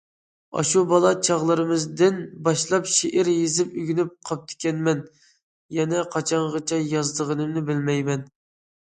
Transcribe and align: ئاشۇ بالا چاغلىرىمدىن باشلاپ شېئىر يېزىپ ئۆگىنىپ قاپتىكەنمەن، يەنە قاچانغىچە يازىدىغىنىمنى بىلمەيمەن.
ئاشۇ 0.59 0.81
بالا 0.91 1.09
چاغلىرىمدىن 1.25 2.15
باشلاپ 2.47 2.89
شېئىر 2.93 3.29
يېزىپ 3.33 3.75
ئۆگىنىپ 3.81 4.15
قاپتىكەنمەن، 4.31 5.05
يەنە 5.79 6.01
قاچانغىچە 6.17 6.81
يازىدىغىنىمنى 6.95 7.65
بىلمەيمەن. 7.69 8.27